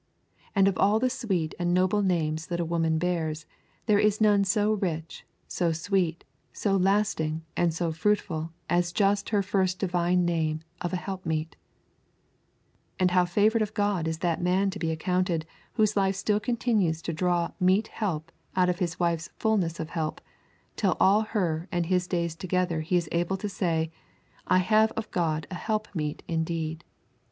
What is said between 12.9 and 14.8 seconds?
And how favoured of God is that man to